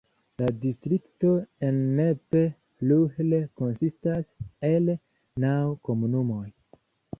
[0.41, 1.33] La distrikto
[1.67, 3.29] Ennepe-Ruhr
[3.61, 4.27] konsistas
[4.73, 4.93] el
[5.47, 5.55] naŭ
[5.91, 6.45] komunumoj.